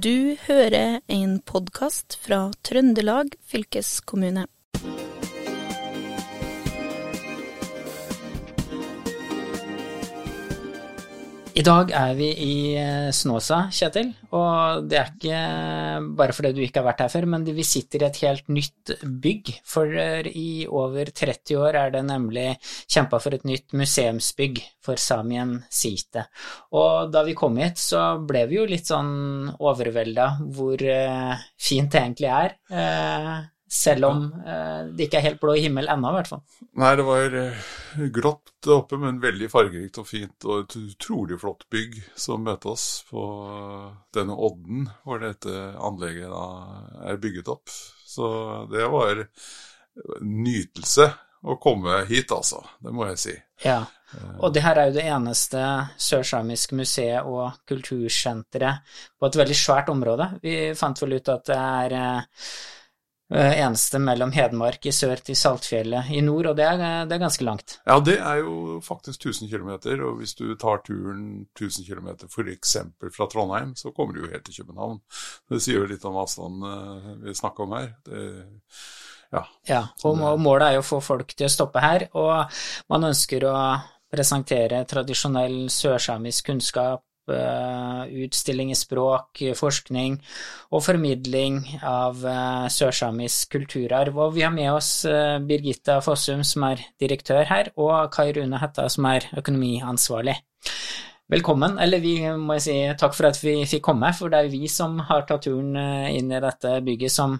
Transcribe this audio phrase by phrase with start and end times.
[0.00, 4.46] Du hører en podkast fra Trøndelag fylkeskommune.
[11.52, 15.40] I dag er vi i eh, Snåsa, Kjetil, og det er ikke
[16.16, 18.92] bare fordi du ikke har vært her før, men vi sitter i et helt nytt
[19.04, 19.50] bygg.
[19.68, 19.92] For
[20.30, 22.46] i over 30 år er det nemlig
[22.86, 26.24] kjempa for et nytt museumsbygg for Samien Site.
[26.78, 31.92] Og da vi kom hit, så ble vi jo litt sånn overvelda hvor eh, fint
[31.92, 32.56] det egentlig er.
[33.72, 36.42] Eh, selv om eh, det ikke er helt blå himmel ennå, i hvert fall.
[36.80, 37.70] Nei, det var eh,
[38.12, 40.36] grått oppe, men veldig fargerikt og fint.
[40.44, 43.24] Og et utrolig flott bygg som møtte oss på
[44.14, 46.46] denne odden hvor dette anlegget da
[47.08, 47.72] er bygget opp.
[48.12, 48.28] Så
[48.72, 49.24] det var
[50.20, 51.08] nytelse
[51.42, 52.60] å komme hit, altså.
[52.78, 53.34] Det må jeg si.
[53.64, 53.80] Ja,
[54.38, 55.62] og det her er jo det eneste
[56.00, 60.28] sørsamiske museet og kultursenteret på et veldig svært område.
[60.44, 62.46] Vi fant vel ut at det er eh,
[63.32, 67.46] eneste mellom Hedmark i sør til Saltfjellet i nord, og det er, det er, ganske
[67.46, 67.76] langt.
[67.88, 69.70] Ja, det er jo faktisk 1000 km,
[70.06, 72.76] og hvis du tar turen 1000 km f.eks.
[73.16, 75.00] fra Trondheim, så kommer du jo helt til København.
[75.50, 77.94] Det sier jo litt om avstanden vi snakker om her.
[78.04, 78.26] Det,
[79.32, 79.46] ja.
[79.68, 82.60] ja, og målet er jo å få folk til å stoppe her, og
[82.92, 83.56] man ønsker å
[84.12, 90.18] presentere tradisjonell sørsamisk kunnskap Eh, utstilling i språk, forskning
[90.72, 94.18] og formidling av eh, sørsamisk kulturarv.
[94.18, 98.60] Og vi har med oss eh, Birgitta Fossum, som er direktør her, og Kai Rune
[98.62, 100.38] Hetta, som er økonomiansvarlig.
[101.32, 104.66] Velkommen, eller vi må si takk for at vi fikk komme, for det er vi
[104.68, 107.38] som har tatt turen eh, inn i dette bygget som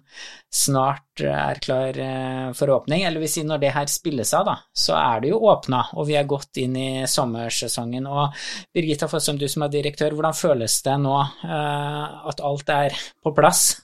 [0.49, 3.03] snart er klar eh, for åpning.
[3.05, 6.17] Eller hvis når det her spilles av, da, så er det jo åpna, og vi
[6.17, 8.07] er godt inn i sommersesongen.
[8.09, 12.97] Og Birgitta Fossum, du som er direktør, hvordan føles det nå eh, at alt er
[12.97, 13.75] på plass?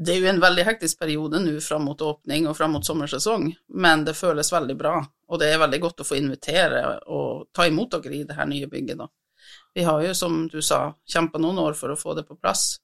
[0.00, 3.50] Det er jo en veldig hektisk periode nå fram mot åpning og fram mot sommersesong,
[3.84, 4.96] men det føles veldig bra.
[5.28, 8.48] Og det er veldig godt å få invitere og ta imot dere i det her
[8.48, 9.12] nye bygget, da.
[9.76, 12.78] Vi har jo, som du sa, kjempa noen år for å få det på plass,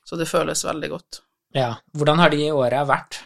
[0.00, 1.18] så det føles veldig godt.
[1.52, 3.18] Ja, Hvordan har de åra vært?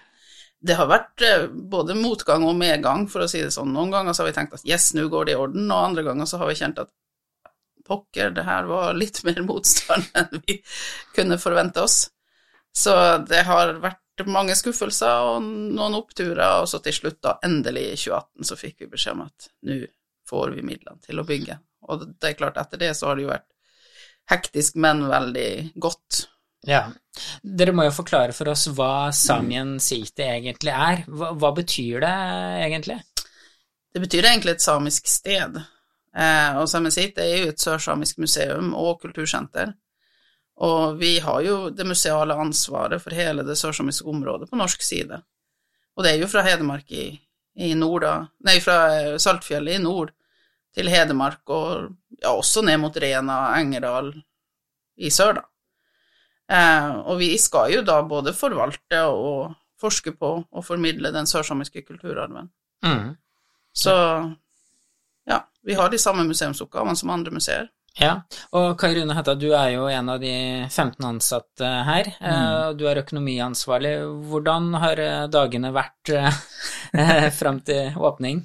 [0.60, 3.70] Det har vært eh, både motgang og medgang, for å si det sånn.
[3.76, 6.04] Noen ganger så har vi tenkt at yes, nå går det i orden, og andre
[6.10, 6.90] ganger så har vi kjent at
[7.86, 10.58] pokker, det her var litt mer motstand enn vi
[11.14, 12.02] kunne forvente oss.
[12.74, 12.98] Så
[13.30, 17.96] det har vært mange skuffelser og noen oppturer, og så til slutt, da, endelig i
[18.02, 19.82] 2018, så fikk vi beskjed om at nå
[20.26, 21.62] får vi midlene til å bygge.
[21.90, 23.48] Og det er klart, etter det så har det jo vært
[24.30, 26.24] hektisk, men veldig godt.
[26.68, 26.84] Ja.
[27.42, 31.04] Dere må jo forklare for oss hva Samien Site egentlig er.
[31.08, 32.16] Hva, hva, betyr det
[32.66, 33.00] egentlig?
[33.90, 35.56] Det betyr egentlig et samisk sted.
[36.14, 39.72] Eh, og Samien Site er jo et sørsamisk museum og kultursenter.
[40.60, 45.22] Og vi har jo det museale ansvaret for hele det sørsamiske området på norsk side.
[45.96, 47.06] Og det er jo fra Hedmark i,
[47.56, 48.14] i nord, da
[48.46, 50.12] Nei, fra Saltfjellet i nord
[50.74, 54.12] til Hedmark, og ja, også ned mot Rena Engerdal
[55.00, 55.46] i sør, da.
[56.50, 61.84] Eh, og vi skal jo da både forvalte og forske på og formidle den sørsamiske
[61.86, 62.50] kulturarven.
[62.84, 63.14] Mm.
[63.72, 63.94] Så
[65.30, 67.68] ja, vi har de samme museumsoppgavene som andre museer.
[67.98, 68.20] Ja,
[68.54, 70.32] og Kai Rune Hetta, du er jo en av de
[70.68, 72.12] 15 ansatte her.
[72.20, 72.78] Eh, mm.
[72.78, 73.94] Du er økonomiansvarlig.
[74.30, 78.44] Hvordan har eh, dagene vært eh, fram til åpning?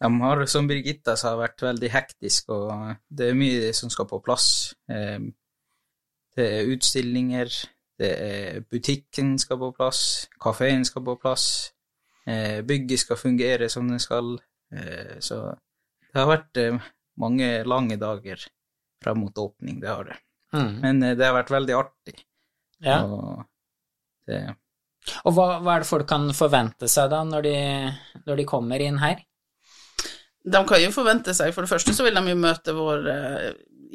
[0.00, 4.20] De har, som Birgitta sa, vært veldig hektisk, og det er mye som skal på
[4.24, 4.46] plass.
[4.88, 5.28] Ehm,
[6.36, 7.50] det er utstillinger,
[8.00, 10.00] det er butikken skal på plass,
[10.40, 11.44] kafeen skal på plass,
[12.24, 14.38] eh, bygget skal fungere som det skal.
[14.72, 15.42] Eh, så
[16.08, 16.80] det har vært eh,
[17.20, 18.48] mange lange dager
[19.04, 20.16] frem mot åpning, det har det.
[20.56, 20.74] Mm.
[20.80, 22.16] Men det har vært veldig artig.
[22.80, 23.02] Ja.
[23.04, 23.44] Og,
[24.26, 24.46] det...
[25.28, 27.58] og hva, hva, er det folk kan forvente seg da, når de,
[28.24, 29.20] når de kommer inn her?
[30.44, 33.50] De kan jo forvente seg For det første så vil de jo møte vår eh,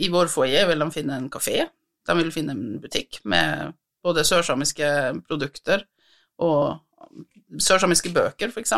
[0.06, 1.63] I vår foyer vil de finne en kafé.
[2.05, 3.73] De vil finne en butikk med
[4.05, 4.87] både sørsamiske
[5.25, 5.87] produkter
[6.46, 6.81] og
[7.64, 8.73] sørsamiske bøker, f.eks.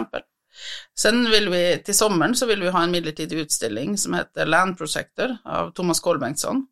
[0.97, 4.77] Sen vil vi, til sommeren så vil vi ha en midlertidig utstilling som heter Land
[4.79, 6.63] Projector av Thomas Kolbengtsson.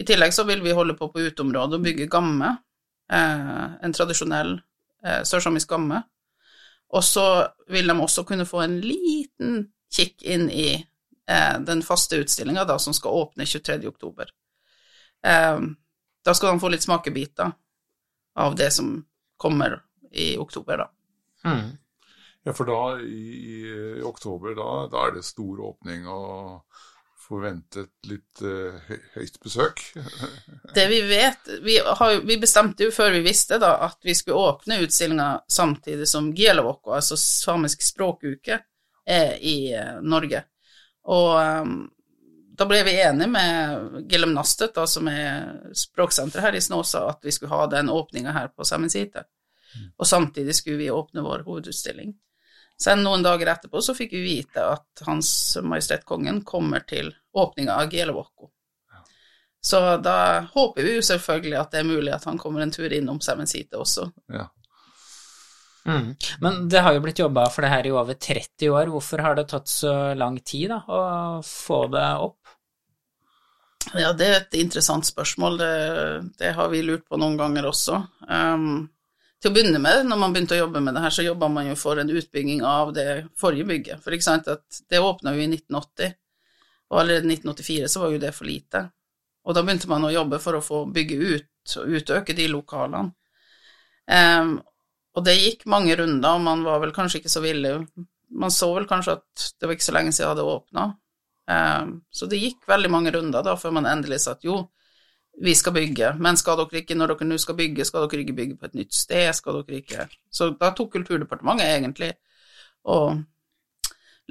[0.00, 2.54] I tillegg så vil vi holde på på uteområdet og bygge gamme,
[3.12, 4.54] eh, en tradisjonell
[5.04, 6.02] eh, sørsamisk gamme.
[6.92, 7.26] Og så
[7.72, 10.74] vil de også kunne få en liten kikk inn i
[11.28, 13.80] eh, den faste utstillinga som skal åpne 23.
[13.88, 14.32] oktober.
[15.26, 15.60] Eh,
[16.24, 17.52] da skal de få litt smakebiter
[18.34, 19.04] av det som
[19.36, 20.90] kommer i oktober, da.
[21.44, 21.76] Mm.
[22.42, 23.26] Ja, for da i,
[23.62, 26.62] i oktober, da, da, er det stor åpning, og
[27.22, 28.74] forventet litt uh,
[29.14, 29.82] høyt besøk?
[30.76, 34.42] det vi vet vi, har, vi, bestemte jo før vi visste da, at vi skulle
[34.52, 38.58] åpne utstillinga samtidig som Gielovokko, altså samisk språkuke,
[39.06, 40.44] er i uh, Norge.
[41.10, 41.30] Og
[41.66, 41.76] um,
[42.58, 47.24] da ble vi enige med Gillem Nastet, da, som er språksenteret her i Snåsa, at
[47.24, 49.24] vi skulle ha den åpninga her på Sammensite.
[49.72, 49.88] Mm.
[49.96, 52.12] Og samtidig skulle vi åpne vår hovedutstilling.
[52.82, 55.30] Sen noen dager etterpå så fikk vi vite at Hans
[55.62, 58.50] Majestet Kongen kommer til åpninga av Gielewoko.
[59.64, 62.92] Så da håper vi jo selvfølgelig at det er mulig at han kommer en tur
[62.92, 64.08] innom Seater også.
[64.34, 64.48] Ja.
[65.84, 66.14] Mm.
[66.40, 68.90] Men det har jo blitt jobba for det her i over 30 år.
[68.92, 71.02] Hvorfor har det tatt så lang tid da, å
[71.46, 72.38] få det opp?
[73.98, 75.58] Ja, det er et interessant spørsmål.
[75.58, 75.72] Det,
[76.38, 77.98] det har vi lurt på noen ganger også.
[78.28, 78.86] Um,
[79.42, 81.66] til å begynne med, når man begynte å jobbe med det her, så jobba man
[81.66, 83.06] jo for en utbygging av det
[83.38, 84.02] forrige bygget.
[84.04, 86.14] For ikke sant, at det åpna jo i 1980,
[86.92, 88.84] og allerede i 1984 så var jo det for lite.
[89.42, 93.10] Og da begynte man å jobbe for å få bygge ut og utøke de lokalene.
[94.06, 94.60] Um,
[95.12, 97.76] og det gikk mange runder, og man var vel kanskje ikke så villig
[98.32, 100.84] Man så vel kanskje at det var ikke så lenge siden det åpna.
[101.52, 104.54] Um, så det gikk veldig mange runder da før man endelig sa at jo,
[105.42, 108.36] vi skal bygge, men skal dere ikke, når dere nå skal bygge, skal dere ikke
[108.38, 112.12] bygge på et nytt sted, skal dere ikke Så da tok Kulturdepartementet egentlig
[112.84, 113.20] og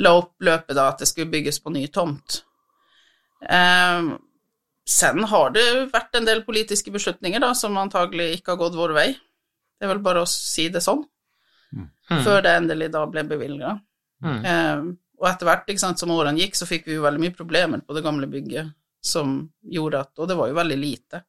[0.01, 2.42] la opp løpet da at det skulle bygges på ny tomt.
[3.42, 4.12] Eh,
[4.88, 8.95] sen har det vært en del politiske beslutninger da, som antagelig ikke har gått vår
[8.98, 9.10] vei.
[9.81, 11.00] Det er vel bare å si det sånn.
[11.74, 11.88] Mm.
[12.22, 13.72] Før det endelig da ble bevilga.
[14.22, 14.45] Mm.
[14.45, 14.83] Eh,
[15.22, 17.81] og etter hvert, ikke sant, som årene gikk, så fikk vi jo veldig mye problemer
[17.81, 18.69] på det gamle bygget
[19.01, 21.24] som gjorde at Og det var jo veldig lite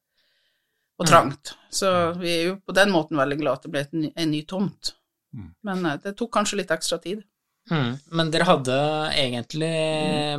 [1.00, 1.08] og mm.
[1.08, 1.54] trangt.
[1.72, 1.88] Så
[2.20, 4.92] vi er jo på den måten veldig glad at det ble en ny tomt.
[5.32, 5.48] Mm.
[5.64, 7.24] Men eh, det tok kanskje litt ekstra tid.
[7.70, 7.96] Mm.
[8.12, 8.76] Men dere hadde
[9.16, 9.74] egentlig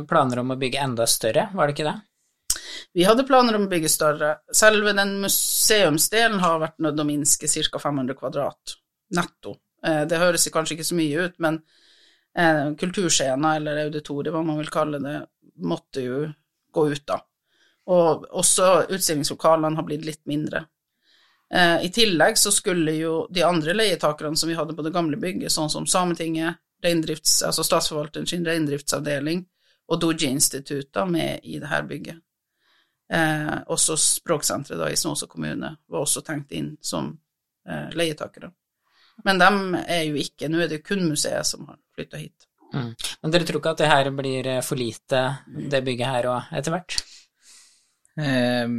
[0.06, 1.96] planer om å bygge enda større, var det ikke det?
[2.94, 4.36] Vi hadde planer om å bygge større.
[4.54, 7.80] Selve den museumsdelen har vært nødt å minske ca.
[7.82, 8.76] 500 kvadrat
[9.18, 9.56] netto.
[9.86, 11.58] Eh, det høres kanskje ikke så mye ut, men
[12.38, 15.16] eh, kulturscena, eller auditoriet, hva man vil kalle det,
[15.66, 16.20] måtte jo
[16.74, 17.18] gå ut, da.
[17.90, 20.64] Og også utstillingslokalene har blitt litt mindre.
[21.50, 25.18] Eh, I tillegg så skulle jo de andre leietakerne som vi hadde på det gamle
[25.20, 29.38] bygget, sånn som Sametinget, altså Statsforvalteren sin reindriftsavdeling
[29.88, 32.23] og Doji-institutter med i det her bygget.
[33.12, 37.10] Eh, også Språksenteret da i Snåsa kommune var også tenkt inn som
[37.68, 38.50] eh, leietakere.
[39.24, 39.50] Men de
[39.84, 42.48] er jo ikke, nå er det kun museet som har flytta hit.
[42.74, 42.90] Mm.
[43.22, 46.54] Men dere tror ikke at det her blir eh, for lite, det bygget her òg,
[46.58, 46.96] etter hvert?
[48.18, 48.78] Eh,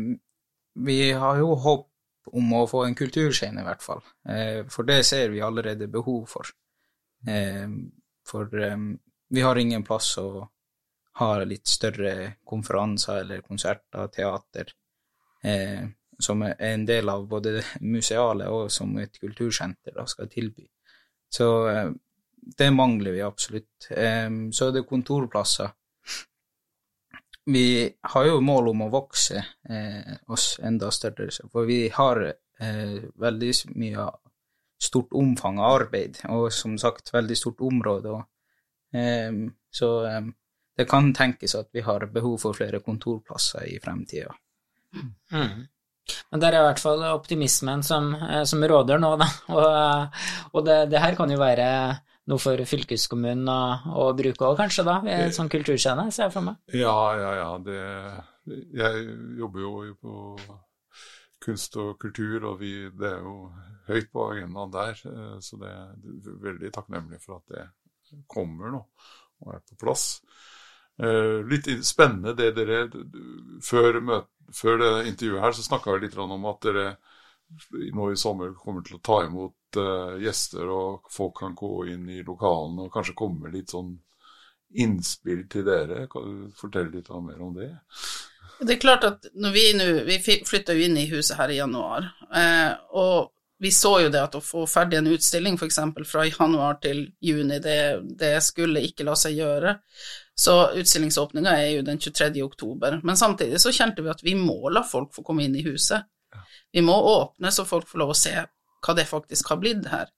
[0.87, 1.91] vi har jo håp
[2.35, 4.01] om å få en kulturscene, i hvert fall.
[4.27, 6.49] Eh, for det ser vi allerede behov for.
[7.27, 7.69] Eh,
[8.25, 8.77] for eh,
[9.29, 10.47] vi har ingen plass å
[11.19, 14.71] ha litt større konferanser eller konserter, teater,
[15.43, 15.85] eh,
[16.19, 20.67] som er en del av både musealet og som et kultursenter da skal tilby.
[21.31, 21.47] Så
[22.57, 23.87] det mangler vi absolutt.
[23.89, 25.71] Eh, så er det kontorplasser.
[27.45, 29.37] Vi har jo mål om å vokse
[29.69, 34.07] eh, oss enda større, for vi har eh, veldig mye
[34.81, 38.15] stort omfang av arbeid, og som sagt veldig stort område.
[38.17, 38.25] Og,
[38.97, 39.29] eh,
[39.69, 39.91] så
[40.75, 44.33] det kan tenkes at vi har behov for flere kontorplasser i fremtida.
[45.31, 45.67] Mm.
[46.31, 49.29] Men det er i hvert fall optimismen som, eh, som råder nå, da.
[49.55, 50.19] Og,
[50.53, 51.69] og det, det, her kan jo være
[52.29, 53.61] noe for fylkeskommunen å,
[54.01, 54.99] å bruke òg, kanskje, da?
[55.05, 56.61] Ved sånn kulturscene, ser jeg for meg.
[56.73, 57.49] Ja, ja, ja.
[57.65, 57.81] Det,
[58.77, 59.03] jeg
[59.39, 60.15] jobber jo på
[61.45, 63.51] kunst og kultur, og vi, det er jo
[63.89, 65.05] høyt på agendaen der.
[65.11, 67.67] Eh, så det er veldig takknemlig for at det
[68.31, 68.83] kommer nå
[69.43, 70.05] og er på plass.
[70.95, 72.85] Eh, litt spennende det dere
[73.63, 73.97] Før,
[74.55, 76.85] før det intervjuet her så snakka vi litt om at dere
[77.93, 82.07] nå i sommer kommer til å ta imot uh, gjester, og folk kan gå inn
[82.09, 83.91] i lokalene og kanskje komme litt sånn
[84.81, 86.07] innspill til dere.
[86.11, 87.69] Kan du fortelle litt mer om det?
[88.59, 91.59] Det er klart at når vi nå Vi flytta jo inn i huset her i
[91.59, 95.79] januar, eh, og vi så jo det at å få ferdig en utstilling f.eks.
[96.09, 97.79] fra januar til juni, det,
[98.19, 99.77] det, skulle ikke la seg gjøre.
[100.35, 102.43] Så utstillingsåpninga er jo den 23.
[102.43, 102.99] oktober.
[103.03, 106.03] Men samtidig så kjente vi at vi må la folk få komme inn i huset.
[106.75, 110.11] Vi må åpne så folk får lov å se hva det faktisk har blitt her.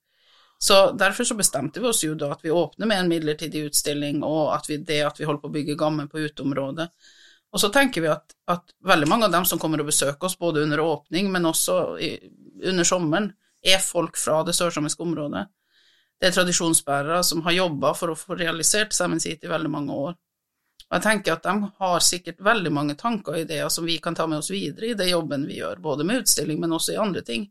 [0.59, 4.23] Så Derfor så bestemte vi oss jo da at vi åpner med en midlertidig utstilling,
[4.25, 6.87] og at vi, det at vi holder på å bygge gammel på uteområdet.
[7.53, 10.37] Og så tenker vi at, at, veldig mange av dem som kommer og besøker oss,
[10.39, 12.09] både under åpning, men også i,
[12.65, 13.29] under sommeren,
[13.61, 15.45] er folk fra det sørsamiske området.
[16.17, 19.97] Det er tradisjonsbærere som har jobba for å få realisert Seven Seat i veldig mange
[20.07, 20.15] år.
[20.87, 24.15] Og jeg tenker at de har sikkert veldig mange tanker og ideer som vi kan
[24.15, 27.01] ta med oss videre i det jobben vi gjør, både med utstilling, men også i
[27.03, 27.43] andre ting,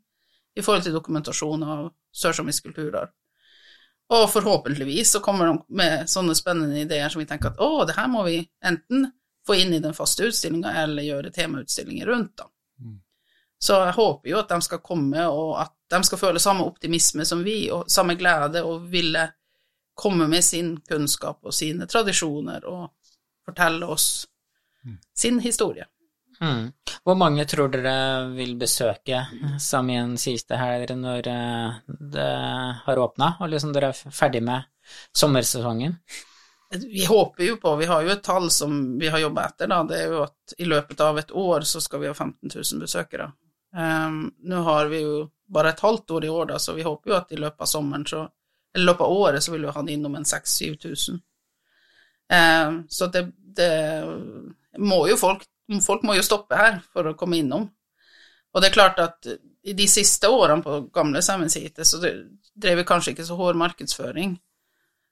[0.56, 3.12] i forhold til dokumentasjon av sørsamisk kulturarv.
[4.16, 7.96] Og forhåpentligvis så kommer de med sånne spennende ideer som vi tenker at å, det
[7.98, 9.10] her må vi enten
[9.46, 12.48] få inn i den faste utstillinga, eller gjøre temautstillinger rundt, da.
[12.82, 13.00] Mm.
[13.62, 17.24] Så jeg håper jo at de skal komme, og at de skal føle samme optimisme
[17.24, 19.28] som vi, og samme glede, og ville
[19.96, 22.90] komme med sin kunnskap og sine tradisjoner og
[23.46, 24.26] fortelle oss
[24.84, 24.98] mm.
[25.16, 25.86] sin historie.
[26.40, 26.72] Mm.
[27.04, 29.22] Hvor mange tror dere vil besøke
[29.62, 31.78] Samien siste her når eh,
[32.12, 32.30] det
[32.84, 34.66] har åpna, og liksom dere er ferdig med
[35.16, 35.96] sommersesongen?
[36.82, 39.80] Vi håper jo på, vi har jo et tall som vi har jobba etter, da.
[39.86, 42.82] Det er jo at i løpet av et år så skal vi ha 15 000
[42.82, 43.30] besøkere.
[43.76, 47.10] Um, nå har vi jo bare et halvt år i år, da, så vi håper
[47.10, 48.26] jo at i løpet av sommeren så
[48.76, 51.20] i løpet av året så vil vi ha det innom en 6000-7000.
[52.32, 53.22] Eh, så det,
[53.56, 53.70] det,
[54.78, 55.46] må jo folk
[55.82, 57.64] Folk må jo stoppe her for å komme innom.
[58.54, 59.26] Og det er klart at
[59.66, 64.36] i de siste årene på gamle Sevenseater så drev vi kanskje ikke så hård markedsføring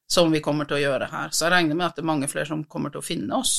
[0.07, 1.35] som vi kommer til å gjøre her.
[1.35, 3.57] Så jeg regner med at det er mange flere som kommer til å finne oss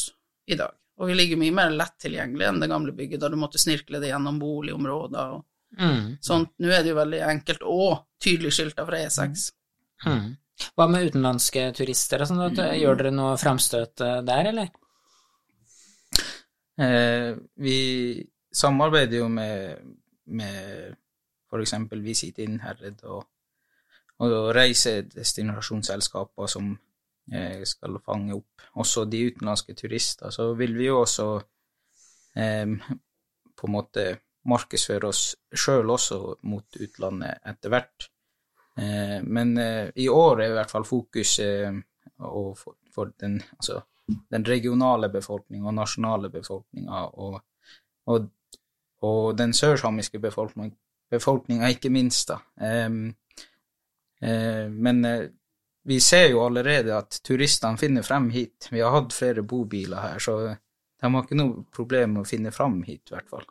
[0.48, 0.72] i dag.
[0.96, 4.00] Og vi ligger mye mer lett tilgjengelig enn det gamle bygget, da du måtte snirkle
[4.00, 5.44] det gjennom boligområder og
[5.78, 6.08] mm.
[6.24, 6.56] sånt.
[6.62, 7.92] Nå er det jo veldig enkelt og
[8.22, 9.46] tydelig skilta fra E6.
[10.06, 10.34] Mm.
[10.76, 14.74] Hva med utenlandske turister og sånn, gjør dere noe framstøt eh, der, eller?
[16.82, 17.80] Eh, vi
[18.56, 19.84] samarbeider jo med,
[20.26, 20.96] med
[21.52, 21.76] f.eks.
[22.04, 23.26] Visit Innherred og,
[24.24, 26.74] og reisedestinasjonsselskaper som
[27.32, 30.32] eh, skal fange opp også de utenlandske turister.
[30.32, 31.30] Så vil vi jo også
[32.40, 32.68] eh,
[33.56, 34.08] på en måte
[34.50, 35.24] markedsføre oss
[35.56, 38.10] sjøl også mot utlandet etter hvert.
[38.78, 41.78] Eh, men eh, i år er i hvert fall fokuset eh,
[42.92, 43.82] for, den, altså,
[44.32, 47.40] den, regionale befolkninga og nasjonale befolkninga og,
[48.12, 48.28] og,
[49.02, 52.40] og, den sørsamiske befolkninga, ikke minst, da.
[54.72, 55.02] men
[55.86, 58.70] vi ser jo allerede at turistene finner frem hit.
[58.72, 62.54] Vi har hatt flere bobiler her, så de har ikke noe problem med å finne
[62.56, 63.46] frem hit, i hvert fall.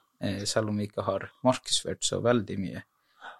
[0.49, 2.85] Selv om vi ikke har markedsført så veldig mye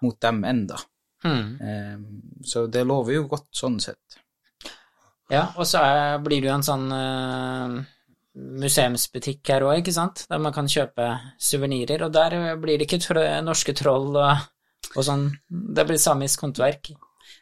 [0.05, 0.77] mot dem enda.
[1.25, 2.43] Mm.
[2.45, 4.19] Så det lover jo godt sånn sett.
[5.31, 7.77] Ja, og så er, blir det jo en sånn uh,
[8.35, 11.07] museumsbutikk her òg, ikke sant, der man kan kjøpe
[11.41, 13.15] suvenirer, og der blir det ikke
[13.45, 14.45] norske troll og,
[14.93, 16.91] og, sånn, det blir samisk håndverk.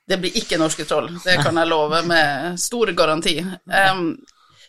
[0.08, 3.38] Det blir ikke norske troll, det kan jeg love med stor garanti.
[3.42, 4.16] Um,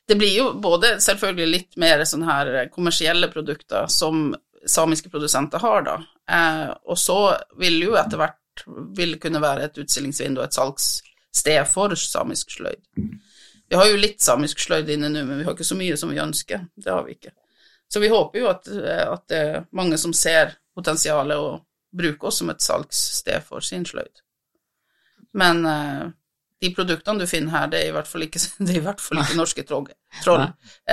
[0.08, 4.32] det blir jo både selvfølgelig litt mer sånn her kommersielle produkter som
[4.70, 5.98] samiske produsenter har, da,
[6.30, 7.18] Eh, og så
[7.60, 8.64] vil jo etter hvert
[8.96, 12.82] vil kunne være et utstillingsvindu og et salgssted for samisk sløyd.
[13.68, 16.12] Vi har jo litt samisk sløyd inne nå, men vi har ikke så mye som
[16.12, 16.68] vi ønsker.
[16.76, 17.34] Det har vi ikke.
[17.90, 22.40] Så vi håper jo at, at det er mange som ser potensialet og bruker oss
[22.40, 24.22] som et salgssted for sin sløyd.
[25.34, 26.06] Men uh,
[26.62, 28.40] de produktene du finner her, det er i hvert fall ikke,
[28.76, 29.88] i hvert fall ikke norske troll,
[30.22, 30.46] troll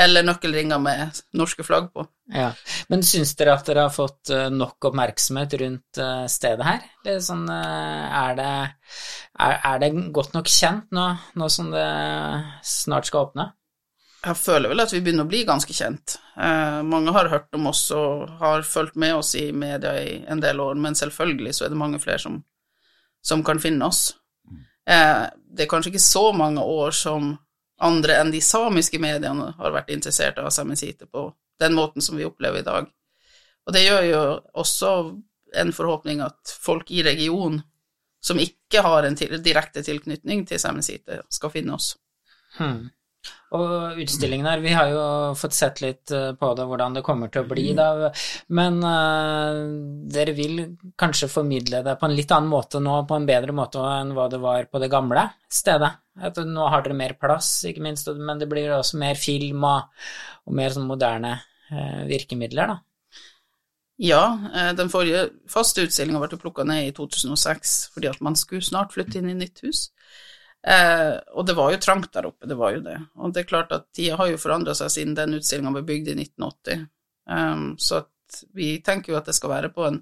[0.04, 2.06] eller nøkkelringer med norske flagg på.
[2.32, 2.52] Ja.
[2.92, 6.84] Men syns dere at dere har fått eh, nok oppmerksomhet rundt eh, stedet her?
[7.24, 8.52] Sånn, eh, er, det,
[9.38, 11.08] er, er, det, godt nok kjent nå,
[11.40, 11.88] nå, som det
[12.68, 13.52] snart skal åpne?
[14.22, 16.20] Jeg føler vel at vi begynner å bli ganske kjent.
[16.38, 20.44] Eh, mange har hørt om oss og har fulgt med oss i media i en
[20.44, 22.38] del år, men selvfølgelig så er det mange flere som,
[23.26, 24.12] som kan finne oss.
[24.90, 27.34] Eh, det er kanskje ikke så mange år som
[27.82, 31.28] andre enn de samiske mediene har vært interessert av Saemensite på
[31.62, 32.88] den måten som vi opplever i dag.
[33.66, 34.22] Og det gjør jo
[34.64, 34.94] også
[35.62, 37.62] en forhåpning at folk i regionen
[38.22, 41.96] som ikke har en direkte tilknytning til Saemensite, skal finne oss.
[42.58, 42.92] Hmm.
[43.52, 45.02] Og utstillingen her, vi har jo
[45.36, 48.12] fått sett litt eh, på det, hvordan det kommer til å bli, da.
[48.56, 49.58] Men uh,
[50.12, 50.62] dere vil
[51.00, 54.30] kanskje formidle det på en litt annen måte nå, på en bedre måte enn hva
[54.32, 55.92] det var på det gamle stedet?
[56.24, 60.08] At nå har dere mer plass, ikke minst, men det blir også mer film og,
[60.48, 62.80] og mer sånn moderne uh, virkemidler, da.
[64.02, 64.24] Ja,
[64.74, 69.20] den forrige faste utstillinga ble plukka ned i 2006 fordi at man skulle snart flytte
[69.20, 69.92] inn i nytt hus.
[70.68, 72.98] Eh, og det var jo trangt der oppe, det var jo det.
[73.18, 76.12] Og det er klart at tida har jo forandra seg siden den utstillinga ble bygd
[76.14, 76.88] i 1980.
[77.32, 78.04] Um, så
[78.54, 80.02] vi tenker jo at det skal være på en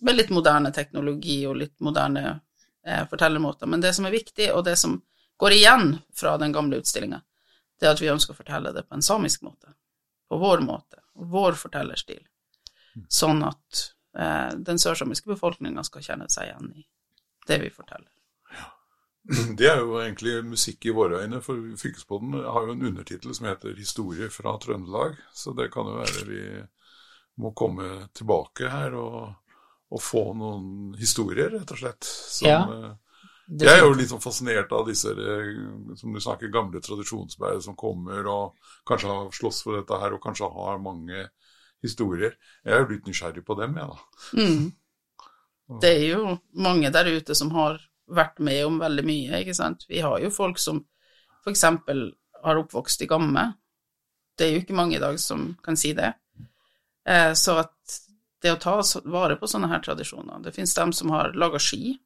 [0.00, 2.40] med litt moderne teknologi og litt moderne
[2.86, 3.66] eh, fortellermåter.
[3.66, 5.00] Men det som er viktig, og det som
[5.36, 7.20] går igjen fra den gamle utstillinga,
[7.80, 9.74] det er at vi ønsker å fortelle det på en samisk måte.
[10.28, 12.22] På vår måte, og vår fortellerstil.
[13.12, 13.82] Sånn at
[14.18, 16.86] eh, den sørsamiske befolkninga skal kjenne seg igjen i
[17.46, 18.15] det vi forteller.
[19.58, 23.48] Det er jo egentlig musikk i våre øyne, for Fylkesboden har jo en undertittel som
[23.48, 26.42] heter 'Historie fra Trøndelag', så det kan jo være vi
[27.42, 29.34] må komme tilbake her og,
[29.90, 32.04] og få noen historier, rett og slett.
[32.06, 32.60] Som, ja.
[32.70, 32.94] Eh,
[33.60, 35.50] jeg er jo litt sånn fascinert av disse eh,
[35.98, 40.22] som du snakker, gamle tradisjonsbærere som kommer og kanskje har slåss for dette her, og
[40.22, 41.28] kanskje har mange
[41.84, 42.38] historier.
[42.64, 44.40] Jeg er jo blitt nysgjerrig på dem, jeg, da.
[44.40, 45.78] Mm.
[45.82, 49.86] Det er jo mange der ute som har vært med om veldig mye, ikke sant.
[49.88, 50.82] Vi har jo folk som
[51.44, 51.64] f.eks.
[52.42, 53.48] har oppvokst i Gamme.
[54.36, 56.12] Det er jo ikke mange i dag som kan si det.
[57.06, 58.00] Eh, så at
[58.42, 58.76] det å ta
[59.08, 61.96] vare på sånne her tradisjoner Det finnes dem som har laga ski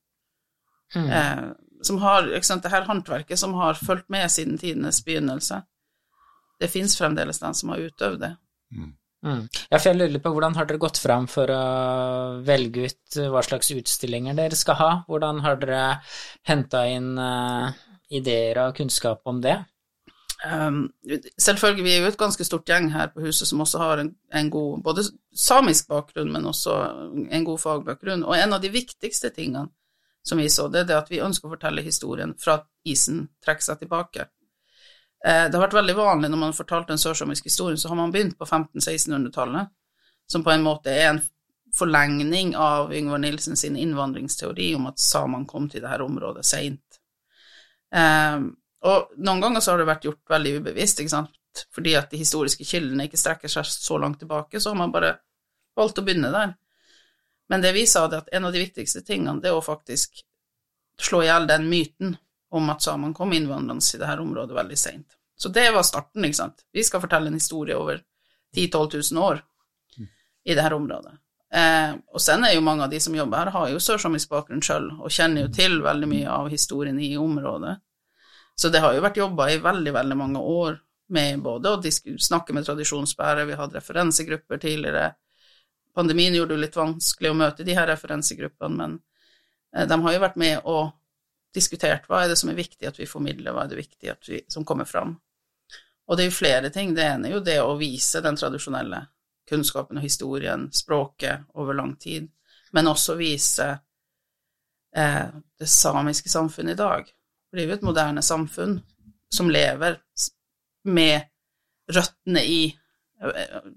[0.95, 1.11] Mm.
[1.11, 1.51] Eh,
[1.83, 5.63] som har ikke sant, det her håndverket som har fulgt med siden tidenes begynnelse.
[6.61, 8.37] Det fins fremdeles den som har utøvd det.
[8.77, 8.93] Mm.
[9.21, 9.43] Mm.
[9.69, 11.65] Ja, for jeg lurer på hvordan har dere gått fram for å
[12.47, 14.93] velge ut hva slags utstillinger dere skal ha?
[15.11, 15.83] Hvordan har dere
[16.49, 17.69] henta inn uh,
[18.09, 19.59] ideer og kunnskap om det?
[20.41, 20.87] Um,
[21.37, 24.15] selvfølgelig, vi er jo et ganske stort gjeng her på huset som også har en,
[24.33, 25.05] en, god både
[25.37, 26.79] samisk bakgrunn, men også
[27.29, 28.25] en god fagbakgrunn.
[28.25, 29.69] Og en av de viktigste tingene
[30.25, 33.27] som vi så, det er det at vi ønsker å fortelle historien fra at isen
[33.45, 34.31] trekker seg tilbake.
[35.27, 37.99] Eh, det har vært veldig vanlig når man har fortalt den sørsamiske historien, så har
[37.99, 39.69] man begynt på 1500-1600-tallet,
[40.31, 41.21] som på en måte er en
[41.77, 47.01] forlengning av Yngvar Nilsen sin innvandringsteori om at samene kom til dette området seint.
[47.95, 48.41] Eh,
[48.81, 52.23] og noen ganger så har det vært gjort veldig ubevisst, ikke sant, fordi at de
[52.23, 55.19] historiske kildene ikke strekker seg så langt tilbake, så har man bare
[55.77, 56.57] valgt å begynne der.
[57.51, 60.23] Men det vi sa, er at en av de viktigste tingene, det er å faktisk
[61.01, 62.17] slå i hjel den myten
[62.51, 65.17] om at samene kom innvandrende i dette området veldig seint.
[65.37, 66.65] Så det var starten, ikke sant.
[66.73, 68.03] Vi skal fortelle en historie over
[68.55, 69.43] 10 000-12 000 år
[70.45, 71.15] i dette området.
[71.55, 74.63] Eh, og sen er jo mange av de som jobber her, har jo sørsamisk bakgrunn
[74.63, 77.79] sjøl, og kjenner jo til veldig mye av historien i området.
[78.55, 80.79] Så det har jo vært jobba i veldig, veldig mange år
[81.11, 85.15] med både å snakke med tradisjonsbærere, vi hadde referansegrupper tidligere,
[85.95, 88.99] Pandemien gjorde det litt vanskelig å møte de her referansegruppene, men
[89.75, 90.93] eh, de har jo vært med og
[91.55, 94.41] diskutert hva er det som er viktig at vi formidler, hva er det viktig vi,
[94.49, 95.17] som kommer fram.
[96.11, 96.95] Og det er jo flere ting.
[96.95, 99.05] Det ene er jo det å vise den tradisjonelle
[99.51, 102.29] kunnskapen og historien, språket, over lang tid,
[102.75, 103.67] men også vise
[104.97, 105.27] eh,
[105.59, 107.07] det samiske samfunnet i dag.
[107.07, 108.79] Det blir jo et moderne samfunn
[109.31, 109.99] som lever
[110.91, 111.27] med
[111.91, 112.61] røttene i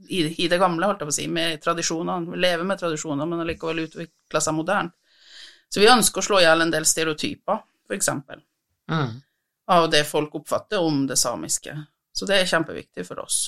[0.07, 3.43] i, i, det gamle, holdt jeg på å si, med tradisjonene, lever med tradisjonene, men
[3.43, 4.93] allikevel utvikle seg moderne.
[5.73, 8.43] Så vi ønsker å slå i hjel en del stereotyper, eksempel,
[8.91, 9.09] mm.
[9.73, 11.73] av det folk oppfatter om det samiske.
[12.13, 13.39] Så det er kjempeviktig for oss.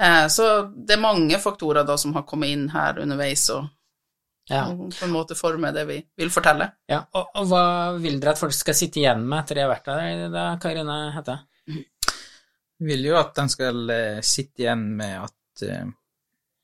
[0.00, 3.66] Eh, så det er mange faktorer da som har kommet inn her underveis og,
[4.48, 4.62] ja.
[4.70, 6.70] og på en måte forme det vi vil fortelle.
[6.88, 7.64] Ja, og, og, hva
[8.00, 10.98] vil dere at folk skal sitte igjen med etter de har vært der, da, Karine
[11.16, 11.40] Hette?
[12.78, 15.88] vil jo at de skal eh, sitte igjen med at eh,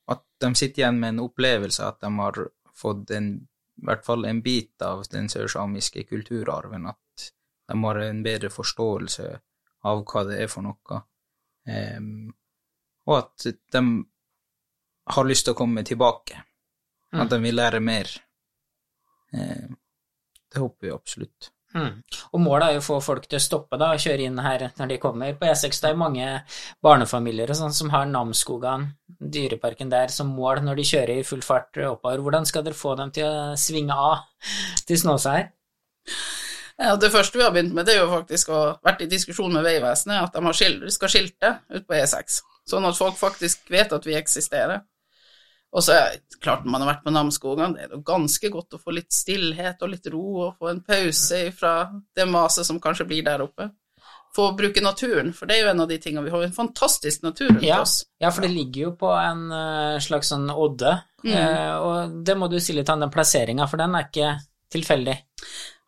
[0.09, 2.39] At de sitter igjen med en opplevelse at de har
[2.77, 3.29] fått en,
[3.75, 6.87] i hvert fall en bit av den sørsamiske kulturarven.
[6.87, 7.29] At
[7.67, 9.29] de har en bedre forståelse
[9.85, 11.01] av hva det er for noe.
[11.65, 12.29] Um,
[13.05, 13.81] og at de
[15.15, 16.39] har lyst til å komme tilbake.
[17.13, 17.19] Mm.
[17.23, 18.11] At de vil lære mer.
[19.33, 19.75] Um,
[20.51, 21.51] det håper vi absolutt.
[21.75, 21.99] Mm.
[22.31, 24.69] Og målet er jo å få folk til å stoppe da, og kjøre inn her
[24.77, 25.33] når de kommer.
[25.35, 26.29] På E6 det er mange
[26.85, 28.87] barnefamilier og sånn som har Namsskogan,
[29.19, 32.23] dyreparken der, som mål når de kjører i full fart oppover.
[32.23, 34.23] Hvordan skal dere få dem til å svinge av
[34.87, 35.51] til Snåsær?
[36.75, 39.53] Ja, det første vi har begynt med, det er jo faktisk å vært i diskusjon
[39.53, 43.95] med Vegvesenet, at de skilt, skal skilte ut på E6, sånn at folk faktisk vet
[43.95, 44.83] at vi eksisterer.
[45.75, 45.95] Og så
[46.39, 49.11] klart, når man har vært på Namsskogan, det er jo ganske godt å få litt
[49.11, 51.73] stillhet og litt ro, og få en pause fra
[52.15, 53.67] det maset som kanskje blir der oppe.
[54.35, 57.23] Få bruke naturen, for det er jo en av de tingene Vi har en fantastisk
[57.23, 58.01] natur rundt ja, oss.
[58.19, 61.31] Ja, for det ligger jo på en uh, slags sånn odde, mm.
[61.31, 64.33] eh, og det må du si litt om den plasseringa, for den er ikke
[64.75, 65.15] tilfeldig.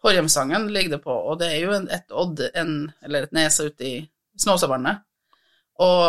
[0.04, 3.68] Horjemsangen ligger det på, og det er jo en, et odde, en, eller et nese
[3.72, 3.96] ute i
[4.40, 5.04] Snåsavannet.
[5.84, 6.04] Og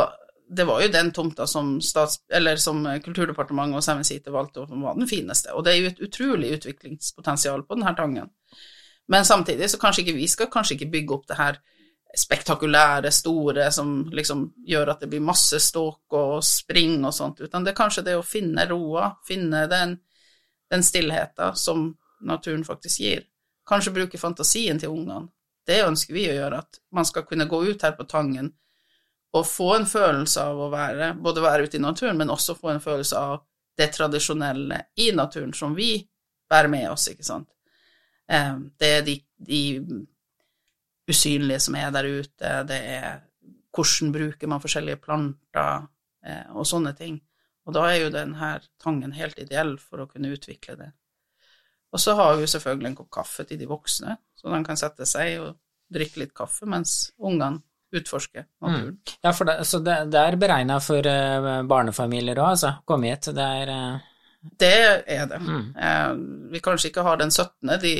[0.48, 2.20] det var jo den tomta som, stats,
[2.56, 6.02] som Kulturdepartementet og Seven Seater valgte å var den fineste, og det er jo et
[6.08, 8.30] utrolig utviklingspotensial på denne tangen.
[9.08, 11.60] Men samtidig så kanskje ikke vi skal kanskje ikke bygge opp det her
[12.18, 17.64] spektakulære, store som liksom gjør at det blir masse ståk og spring og sånt, utan
[17.64, 19.98] det er kanskje det å finne roa, finne den,
[20.72, 21.90] den stillheten som
[22.24, 23.26] naturen faktisk gir.
[23.68, 25.28] Kanskje bruke fantasien til ungene.
[25.68, 28.54] Det ønsker vi å gjøre, at man skal kunne gå ut her på Tangen
[29.36, 32.72] å få en følelse av å være, både være ute i naturen, men også få
[32.72, 33.42] en følelse av
[33.78, 35.98] det tradisjonelle i naturen som vi
[36.50, 37.50] bærer med oss, ikke sant.
[38.28, 39.62] Eh, det er de, de
[41.08, 43.20] usynlige som er der ute, det er
[43.76, 45.86] hvordan bruker man forskjellige planter,
[46.24, 47.20] eh, og sånne ting.
[47.68, 50.88] Og da er jo denne tangen helt ideell for å kunne utvikle det.
[51.92, 55.06] Og så har vi selvfølgelig en kopp kaffe til de voksne, så de kan sette
[55.08, 55.56] seg og
[55.92, 58.92] drikke litt kaffe mens ungene utforsker naturen.
[58.92, 59.18] Mm.
[59.22, 62.72] Ja, for det, så det, det er beregna for uh, barnefamilier òg, altså?
[62.88, 64.06] Komme hit, det er uh...
[64.38, 64.74] Det
[65.06, 65.40] er det.
[65.42, 65.64] Mm.
[65.74, 67.94] Uh, vi kanskje ikke har den 17., de,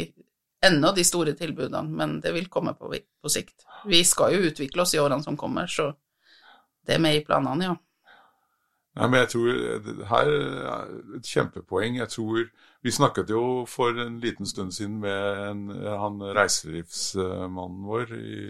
[0.66, 3.66] ennå de store tilbudene, men det vil komme på, på sikt.
[3.87, 5.92] Vi skal jo utvikle oss i årene som kommer, så
[6.87, 7.77] det er med i planene, ja.
[8.98, 11.98] Ja, men jeg tror Her er et kjempepoeng.
[12.01, 12.48] Jeg tror
[12.83, 18.40] Vi snakket jo for en liten stund siden med en, han reiselivsmannen vår i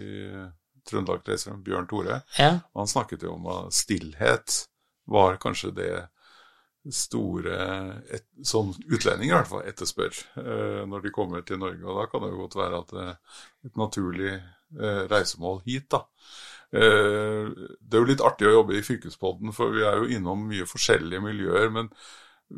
[0.89, 2.21] Trøndelag Reiser, Bjørn Tore.
[2.39, 2.51] Ja.
[2.77, 4.63] Han snakket jo om at stillhet
[5.09, 5.91] var kanskje det
[6.95, 7.55] store
[8.09, 11.83] et, Som utlendinger i hvert fall etterspør eh, når de kommer til Norge.
[11.83, 13.11] Og da kan det jo godt være at er
[13.67, 16.05] et naturlig eh, reisemål hit, da.
[16.71, 20.47] Eh, det er jo litt artig å jobbe i Fylkespodden, for vi er jo innom
[20.49, 21.69] mye forskjellige miljøer.
[21.75, 21.91] Men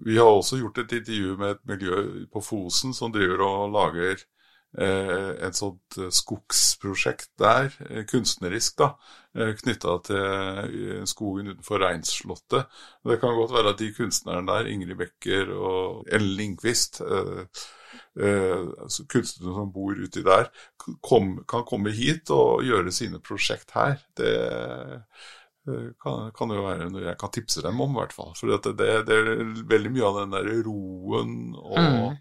[0.05, 4.21] vi har også gjort et intervju med et miljø på Fosen som driver og lager
[4.79, 7.73] et sånt eh, skogsprosjekt der,
[8.09, 8.93] kunstnerisk, da,
[9.33, 12.71] knytta til skogen utenfor Reinslottet.
[13.07, 19.05] Det kan godt være at de kunstnerne der, Ingrid Becker og Ellen Lindqvist, eh, altså
[19.35, 23.99] som bor uti der, kan komme hit og gjøre sine prosjekt her.
[24.17, 24.33] Det
[25.69, 28.33] eh, kan, det jo være noe jeg kan tipse dem om, i hvert fall.
[28.37, 32.19] For det, det, det, er veldig mye av den der roen og mm.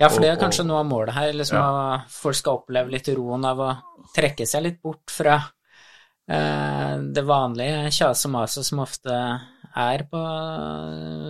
[0.00, 1.68] Ja, for det er kanskje og, noe av målet her, liksom ja.
[1.98, 3.70] at folk skal oppleve litt roen av å
[4.16, 9.22] trekke seg litt bort fra eh, det vanlige kjaset og maset som ofte
[9.76, 10.20] er på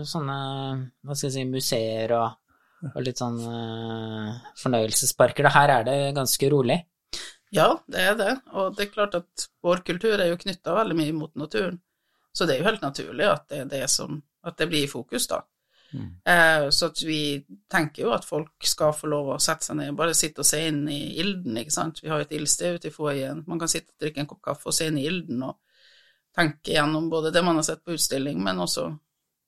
[0.06, 0.40] sånne
[1.02, 2.34] hva skal jeg si, museer og
[2.94, 5.48] og litt sånn eh, fornøyelsesparker.
[5.54, 6.78] Her er det ganske rolig.
[7.54, 8.32] Ja, det er det.
[8.52, 11.78] Og det er klart at vår kultur er jo knytta veldig mye mot naturen.
[12.32, 14.90] Så det er jo helt naturlig at det, er det, som, at det blir i
[14.90, 15.40] fokus, da.
[15.94, 16.08] Mm.
[16.24, 17.20] Eh, så vi
[17.72, 20.60] tenker jo at folk skal få lov å sette seg ned, bare sitte og se
[20.68, 22.02] inn i ilden, ikke sant.
[22.02, 23.44] Vi har jo et ildsted ute i foajeen.
[23.46, 25.56] Man kan sitte og drikke en kopp kaffe og se inn i ilden og
[26.36, 28.90] tenke gjennom både det man har sett på utstilling, men også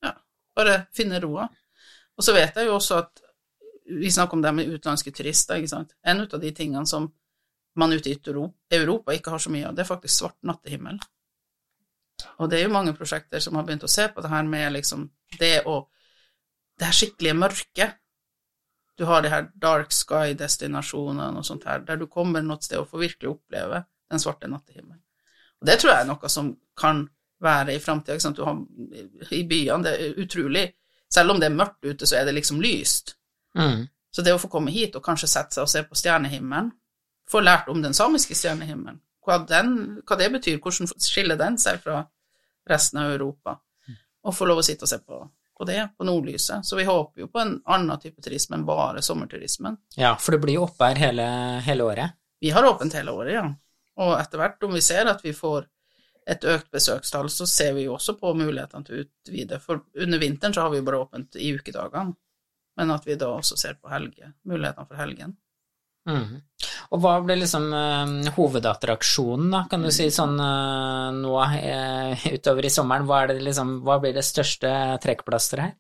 [0.06, 0.14] ja,
[0.56, 1.48] bare finne roa.
[2.16, 3.24] Og så vet jeg jo også at
[3.88, 5.92] vi snakker om det med utenlandske turister, ikke sant.
[6.04, 7.10] En av de tingene som
[7.78, 8.18] man ute i
[8.76, 10.98] Europa ikke har så mye av, det er faktisk svart nattehimmel.
[12.42, 14.72] Og det er jo mange prosjekter som har begynt å se på det her med
[14.78, 15.86] liksom det å
[16.78, 17.94] Det her skikkelige mørket.
[18.94, 22.86] Du har de her dark sky-destinasjonene og sånt her, der du kommer noe sted og
[22.92, 25.00] får virkelig oppleve den svarte nattehimmelen.
[25.58, 27.02] Og det tror jeg er noe som kan
[27.42, 28.54] være i framtida.
[29.34, 30.64] I byene det er utrolig
[31.14, 33.16] selv om det er mørkt ute, så er det liksom lyst.
[33.58, 33.86] Mm.
[34.10, 36.70] Så det å få komme hit og kanskje sette seg og se på stjernehimmelen,
[37.30, 39.74] få lært om den samiske stjernehimmelen, hva, den,
[40.08, 42.02] hva det betyr, hvordan skiller den seg fra
[42.68, 43.58] resten av Europa,
[44.24, 45.20] og få lov å sitte og se på,
[45.56, 46.66] på det, på nordlyset.
[46.66, 49.78] Så vi håper jo på en annen type turisme enn bare sommerturismen.
[49.96, 51.26] Ja, for det blir jo oppe her hele,
[51.64, 52.18] hele året?
[52.40, 53.46] Vi har åpent hele året, ja.
[53.98, 55.66] Og etter hvert, om vi ser at vi får
[56.28, 59.58] et økt besøkstall, så ser vi jo også på mulighetene til å utvide.
[59.64, 62.14] For under vinteren så har vi jo bare åpent i ukedagene,
[62.78, 65.34] men at vi da også ser på helge, mulighetene for helgen.
[66.08, 66.38] Mm.
[66.88, 72.64] Og hva blir liksom uh, hovedattraksjonen, da, kan du si, sånn uh, nå uh, utover
[72.64, 73.04] i sommeren?
[73.08, 74.70] Hva, liksom, hva, blir det største
[75.02, 75.76] trekkplasteret her?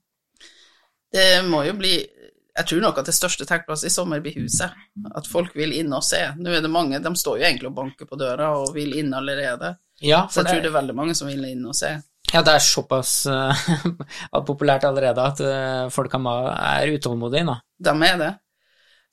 [1.08, 4.74] Det må jo bli Jeg tror nok at det største trekkplass i sommer blir huset.
[5.16, 6.20] At folk vil inn og se.
[6.36, 9.14] Nå er det mange, de står jo egentlig og banker på døra og vil inn
[9.14, 9.76] allerede.
[10.04, 11.94] Ja, så jeg tror det er veldig mange som vil inn og se.
[12.28, 13.68] Ja, det er såpass uh,
[14.50, 17.56] populært allerede at uh, folk er utålmodige nå.
[17.80, 18.32] De er det.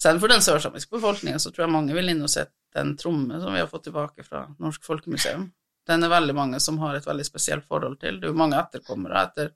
[0.01, 3.39] Selv for den sørsamiske befolkninga så tror jeg mange vil inn og se den tromme
[3.41, 5.45] som vi har fått tilbake fra Norsk Folkemuseum.
[5.88, 8.19] Den er veldig mange som har et veldig spesielt forhold til.
[8.19, 9.53] Det er jo mange etterkommere etter,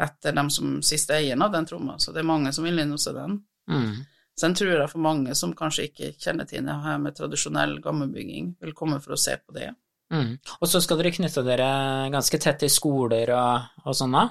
[0.00, 2.94] etter dem som siste eieren av den tromma, så det er mange som vil inn
[2.94, 3.36] og se den.
[3.70, 4.00] Mm.
[4.40, 8.54] Sen tror jeg for mange som kanskje ikke kjenner til det her med tradisjonell gammelbygging,
[8.62, 9.72] vil komme for å se på det.
[10.14, 10.38] Mm.
[10.58, 11.70] Og så skal dere knytte dere
[12.14, 14.24] ganske tett til skoler og, og sånn, da?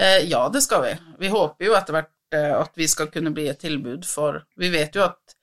[0.00, 0.94] Eh, ja, det skal vi.
[1.20, 4.94] Vi håper jo etter hvert at vi skal kunne bli et tilbud for Vi vet
[4.94, 5.34] jo at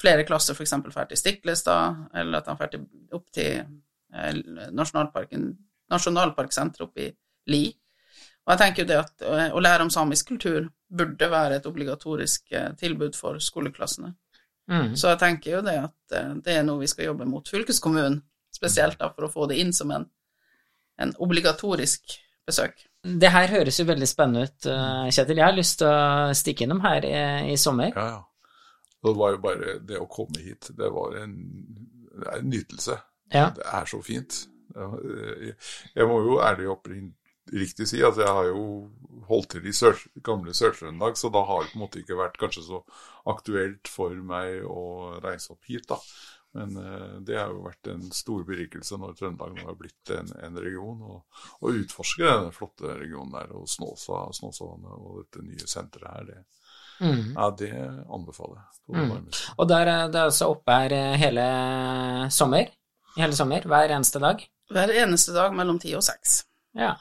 [0.00, 0.74] flere klasser f.eks.
[0.84, 2.70] drar til Stiklestad, eller at de drar
[3.16, 3.52] opp til
[4.14, 4.34] eh,
[4.76, 7.08] nasjonalparksenteret oppe i
[7.52, 7.64] Li.
[8.46, 11.66] Og jeg tenker jo det at eh, å lære om samisk kultur burde være et
[11.66, 14.10] obligatorisk eh, tilbud for skoleklassene.
[14.70, 14.96] Mm.
[14.98, 18.16] Så jeg tenker jo det at eh, det er noe vi skal jobbe mot fylkeskommunen
[18.54, 20.04] spesielt da, for å få det inn som en,
[21.02, 22.02] en obligatorisk
[22.46, 22.74] besøk.
[23.06, 25.38] Det her høres jo veldig spennende ut, eh, Kjetil.
[25.38, 27.18] Jeg har lyst til å stikke innom her i,
[27.52, 27.92] i sommer.
[27.94, 28.22] Ja, ja.
[29.06, 31.36] Det var jo bare det å komme hit, det var en,
[32.32, 32.96] en nytelse.
[33.30, 33.50] Ja.
[33.54, 34.40] Det er så fint.
[34.74, 35.54] Jeg,
[35.94, 38.64] jeg må jo ærlig oppriktig si at jeg har jo
[39.28, 42.38] holdt til i sør, gamle Sør-Trøndelag, så da har det på en måte ikke vært
[42.40, 42.82] kanskje så
[43.30, 46.00] aktuelt for meg å reise opp hit, da.
[46.56, 50.32] Men uh, det har jo vært en stor berikelse når Trøndelag nå har blitt en,
[50.48, 55.68] en region, og, og utforske den flotte regionen der, og Snåsa, Snåsavannet og dette nye
[55.68, 56.40] senteret her, det,
[57.04, 57.22] mm.
[57.36, 57.72] ja, det
[58.16, 58.72] anbefaler jeg.
[58.96, 59.14] Mm.
[59.56, 61.46] Og der, det er altså oppe her eh, hele
[62.32, 62.70] sommer?
[63.16, 63.66] Hele sommer?
[63.66, 64.44] Hver eneste dag?
[64.70, 66.44] Hver eneste dag mellom ti og seks.
[66.76, 66.94] Ja.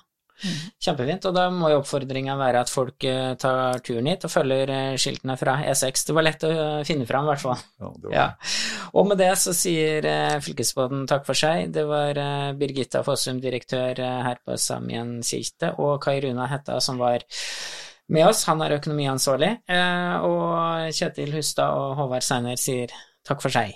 [0.82, 1.26] Kjempefint.
[1.30, 4.98] Og da må jo oppfordringa være at folk uh, tar turen hit og følger uh,
[5.00, 6.08] skiltene fra E6.
[6.10, 7.64] Det var lett å uh, finne fram, i hvert fall.
[7.80, 8.28] Ja, ja.
[8.96, 10.06] Og med det så sier
[10.44, 11.72] fylkesbåten takk for seg.
[11.76, 12.20] Det var
[12.60, 17.26] Birgitta Fossum, direktør her på Samien Kirke, og Kai Runa Hetta som var
[18.12, 18.46] med oss.
[18.50, 19.52] Han er økonomiansvarlig.
[20.24, 22.94] og Kjetil Hustad og Håvard Seiner sier
[23.28, 23.76] takk for seg.